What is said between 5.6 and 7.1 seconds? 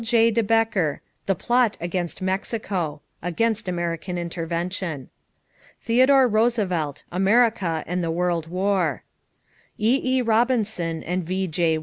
Theodore Roosevelt,